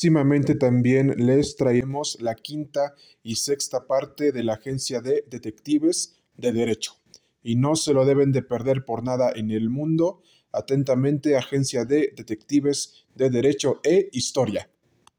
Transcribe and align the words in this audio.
Próximamente 0.00 0.54
también 0.54 1.14
les 1.18 1.56
traemos 1.56 2.16
la 2.22 2.34
quinta 2.34 2.94
y 3.22 3.36
sexta 3.36 3.86
parte 3.86 4.32
de 4.32 4.42
la 4.42 4.54
Agencia 4.54 5.02
de 5.02 5.26
Detectives 5.28 6.16
de 6.38 6.52
Derecho. 6.52 6.94
Y 7.42 7.56
no 7.56 7.76
se 7.76 7.92
lo 7.92 8.06
deben 8.06 8.32
de 8.32 8.40
perder 8.40 8.86
por 8.86 9.04
nada 9.04 9.30
en 9.36 9.50
el 9.50 9.68
mundo. 9.68 10.22
Atentamente, 10.52 11.36
Agencia 11.36 11.84
de 11.84 12.14
Detectives 12.16 13.04
de 13.14 13.28
Derecho 13.28 13.80
e 13.84 14.08
Historia. 14.12 14.70